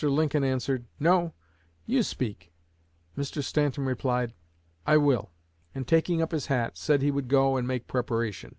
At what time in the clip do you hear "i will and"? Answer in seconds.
4.86-5.88